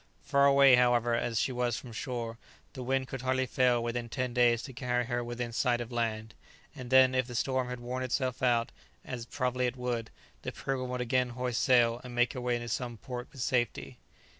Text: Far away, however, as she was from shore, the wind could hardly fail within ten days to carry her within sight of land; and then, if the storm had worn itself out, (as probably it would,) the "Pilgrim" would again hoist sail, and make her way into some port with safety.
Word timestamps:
Far 0.23 0.47
away, 0.47 0.77
however, 0.77 1.13
as 1.13 1.39
she 1.39 1.51
was 1.51 1.77
from 1.77 1.91
shore, 1.91 2.39
the 2.73 2.81
wind 2.81 3.07
could 3.07 3.21
hardly 3.21 3.45
fail 3.45 3.83
within 3.83 4.09
ten 4.09 4.33
days 4.33 4.63
to 4.63 4.73
carry 4.73 5.05
her 5.05 5.23
within 5.23 5.51
sight 5.53 5.79
of 5.79 5.91
land; 5.91 6.33
and 6.75 6.89
then, 6.89 7.13
if 7.13 7.27
the 7.27 7.35
storm 7.35 7.69
had 7.69 7.79
worn 7.79 8.01
itself 8.01 8.41
out, 8.41 8.71
(as 9.05 9.27
probably 9.27 9.67
it 9.67 9.77
would,) 9.77 10.09
the 10.41 10.51
"Pilgrim" 10.51 10.89
would 10.89 11.01
again 11.01 11.29
hoist 11.29 11.61
sail, 11.61 12.01
and 12.03 12.15
make 12.15 12.33
her 12.33 12.41
way 12.41 12.55
into 12.55 12.67
some 12.67 12.97
port 12.97 13.27
with 13.31 13.41
safety. 13.41 13.99